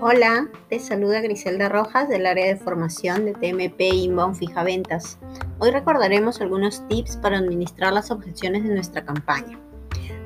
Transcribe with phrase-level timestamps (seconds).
[0.00, 5.18] Hola, te saluda Griselda Rojas del área de formación de TMP Inbound Fija Ventas.
[5.60, 9.60] Hoy recordaremos algunos tips para administrar las objeciones de nuestra campaña.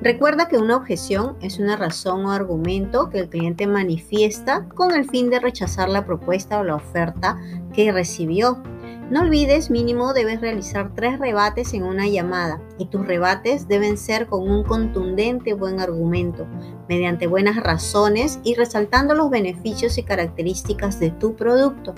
[0.01, 5.09] Recuerda que una objeción es una razón o argumento que el cliente manifiesta con el
[5.09, 7.39] fin de rechazar la propuesta o la oferta
[7.75, 8.63] que recibió
[9.11, 14.27] no olvides, mínimo debes realizar tres rebates en una llamada y tus rebates deben ser
[14.27, 16.47] con un contundente buen argumento,
[16.89, 21.95] mediante buenas razones y resaltando los beneficios y características de tu producto.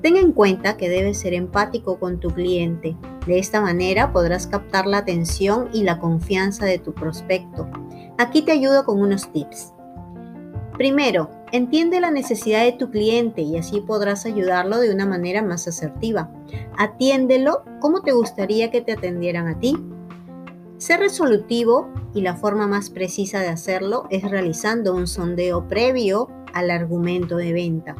[0.00, 2.96] Ten en cuenta que debes ser empático con tu cliente.
[3.26, 7.68] De esta manera podrás captar la atención y la confianza de tu prospecto.
[8.16, 9.72] Aquí te ayudo con unos tips.
[10.76, 15.68] Primero, entiende la necesidad de tu cliente y así podrás ayudarlo de una manera más
[15.68, 16.30] asertiva.
[16.76, 19.76] Atiéndelo como te gustaría que te atendieran a ti.
[20.78, 26.70] Sé resolutivo y la forma más precisa de hacerlo es realizando un sondeo previo al
[26.70, 27.96] argumento de venta.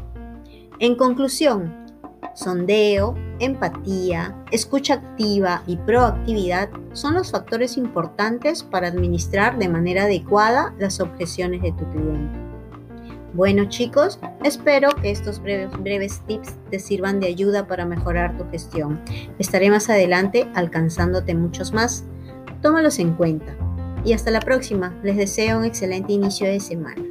[0.78, 1.86] En conclusión,
[2.34, 10.74] sondeo, empatía, escucha activa y proactividad son los factores importantes para administrar de manera adecuada
[10.78, 12.47] las objeciones de tu cliente.
[13.34, 19.00] Bueno chicos, espero que estos breves, tips te sirvan de ayuda para mejorar tu gestión.
[19.38, 22.04] Estaré más adelante alcanzándote muchos más.
[22.62, 23.56] Tómalos en cuenta.
[24.04, 24.98] Y hasta la próxima.
[25.02, 27.04] Les deseo un excelente inicio de semana.